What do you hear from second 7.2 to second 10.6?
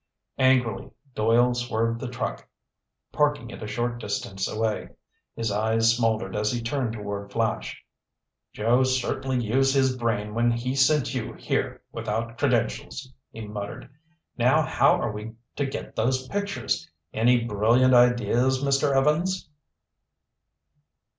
Flash. "Joe certainly used his brain when